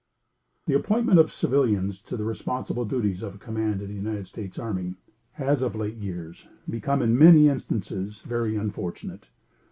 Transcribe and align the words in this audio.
The 0.65 0.73
appointment 0.73 1.19
of 1.19 1.31
civilians 1.31 2.01
to 2.07 2.17
the 2.17 2.23
responsible 2.23 2.85
duties 2.85 3.21
of 3.21 3.35
a 3.35 3.37
command 3.37 3.83
in 3.83 3.87
the 3.89 3.93
United 3.93 4.25
States 4.25 4.57
army 4.57 4.95
has, 5.33 5.61
of 5.61 5.75
late 5.75 5.97
years, 5.97 6.47
become, 6.67 7.03
in 7.03 7.15
many 7.15 7.47
instances, 7.49 8.21
very 8.23 8.55
unfortunate. 8.55 9.27